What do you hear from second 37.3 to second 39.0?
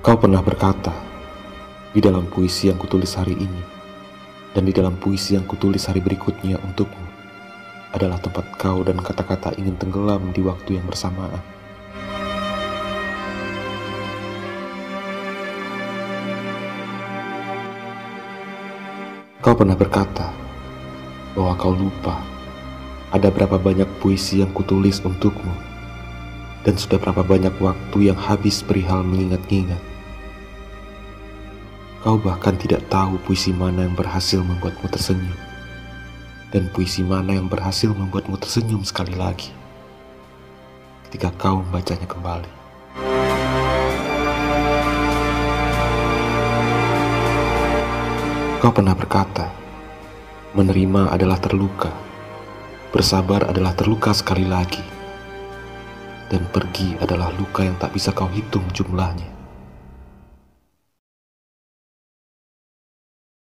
yang berhasil membuatmu tersenyum